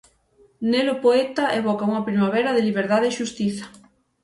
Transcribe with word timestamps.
Nel 0.69 0.87
o 0.93 1.01
poeta 1.05 1.45
evoca 1.59 1.87
unha 1.89 2.05
primavera 2.07 2.55
de 2.55 2.65
liberdade 2.67 3.05
e 3.07 3.15
xustiza. 3.19 3.65